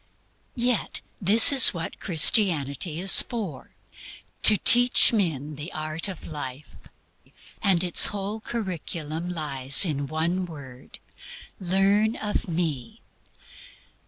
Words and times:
Yet 0.55 0.99
this 1.21 1.51
is 1.53 1.75
what 1.75 1.99
Christianity 1.99 2.99
is 2.99 3.21
for 3.21 3.75
to 4.41 4.57
teach 4.57 5.13
men 5.13 5.57
THE 5.57 5.71
ART 5.73 6.07
OF 6.07 6.25
LIFE. 6.25 6.75
And 7.61 7.83
its 7.83 8.07
whole 8.07 8.39
curriculum 8.39 9.29
lies 9.29 9.85
in 9.85 10.07
one 10.07 10.47
word 10.47 10.97
"Learn 11.59 12.15
of 12.15 12.47
me." 12.47 13.01